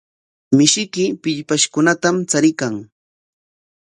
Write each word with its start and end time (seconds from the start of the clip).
Mishiyki 0.57 1.05
pillpashkunatam 1.21 2.15
chariykan. 2.29 2.75